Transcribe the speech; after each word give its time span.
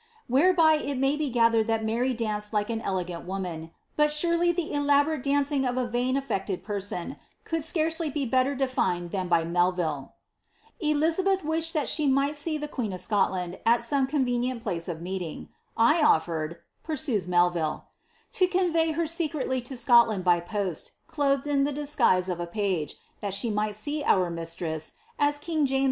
"Whereby 0.27 0.77
it 0.81 0.97
may 0.97 1.15
be 1.15 1.29
gathered 1.29 1.67
that 1.67 1.85
Mary 1.85 2.11
danced 2.11 2.53
like 2.53 2.71
an 2.71 2.81
elegant 2.81 3.23
woman; 3.27 3.69
but 3.95 4.09
surely 4.09 4.51
the 4.51 4.73
elaborate 4.73 5.21
dancing 5.21 5.63
of 5.63 5.77
a 5.77 5.85
vain 5.87 6.17
affected 6.17 6.63
person 6.63 7.17
could 7.43 7.63
scarcely 7.63 8.09
be 8.09 8.25
better 8.25 8.55
defined 8.55 9.11
than 9.11 9.27
by 9.27 9.43
Melville. 9.43 10.15
Elizabeth 10.79 11.43
wished 11.45 11.75
that 11.75 11.87
she 11.87 12.07
might 12.07 12.33
see 12.33 12.57
the 12.57 12.67
queen 12.67 12.91
of 12.93 12.99
Scotland 12.99 13.59
at 13.63 13.83
some 13.83 14.07
convenient 14.07 14.63
place 14.63 14.87
of 14.87 15.03
meeting. 15.03 15.49
I 15.77 16.01
ofiered," 16.01 16.55
pursues 16.81 17.27
Melville, 17.27 17.85
^^ 18.33 18.37
to 18.37 18.47
convey 18.47 18.93
Her 18.93 19.05
secretly 19.05 19.61
to 19.61 19.77
Scotland 19.77 20.23
by 20.23 20.39
post, 20.39 20.93
clothed 21.05 21.45
in 21.45 21.63
the 21.63 21.71
disguise 21.71 22.27
of 22.27 22.39
a 22.39 22.47
page, 22.47 22.95
that 23.19 23.35
she 23.35 23.51
might 23.51 23.75
see 23.75 24.03
our 24.03 24.31
mistress, 24.31 24.93
as 25.19 25.37
king 25.37 25.67
James 25.67 25.69
V. 25.69 25.79